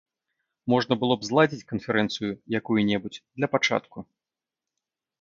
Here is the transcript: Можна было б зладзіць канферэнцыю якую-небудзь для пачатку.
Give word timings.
Можна 0.73 0.93
было 1.03 1.17
б 1.19 1.29
зладзіць 1.29 1.67
канферэнцыю 1.73 2.31
якую-небудзь 2.63 3.23
для 3.41 3.47
пачатку. 3.57 3.97